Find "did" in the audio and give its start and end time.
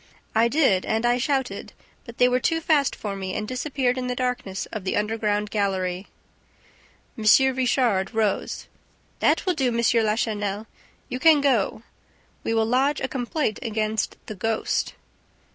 0.47-0.83